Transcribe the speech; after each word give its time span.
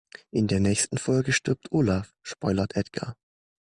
In 0.31 0.47
der 0.47 0.59
nächsten 0.59 0.97
Folge 0.97 1.31
stirbt 1.31 1.71
Olaf, 1.71 2.11
spoilert 2.23 2.75
Edgar. 2.75 3.15